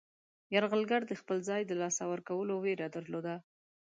[0.55, 3.35] یرغلګر د خپل ځای د له لاسه ورکولو ویره درلوده.